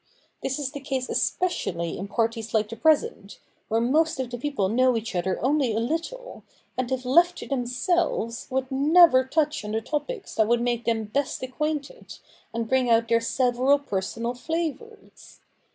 This 0.41 0.57
is 0.57 0.71
the 0.71 0.79
case 0.79 1.07
especially 1.09 1.95
in 1.95 2.07
parties 2.07 2.55
like 2.55 2.69
the 2.69 2.75
present, 2.75 3.39
where 3.67 3.79
most 3.79 4.19
of 4.19 4.31
the 4.31 4.37
people 4.39 4.67
know 4.67 4.97
each 4.97 5.13
other 5.13 5.39
only 5.45 5.73
a 5.75 5.79
little, 5.79 6.43
and 6.75 6.91
if 6.91 7.05
left 7.05 7.37
to 7.37 7.47
themselves 7.47 8.47
would 8.49 8.71
never 8.71 9.23
touch 9.23 9.63
on 9.63 9.73
the 9.73 9.79
topics 9.81 10.33
that 10.33 10.47
would 10.47 10.61
make 10.61 10.85
them 10.85 11.03
best 11.03 11.43
acquainted, 11.43 12.15
and 12.51 12.63
best 12.63 12.69
bring 12.69 12.89
out 12.89 13.09
their 13.09 13.21
several 13.21 13.77
personal 13.77 14.33
flavours. 14.33 15.39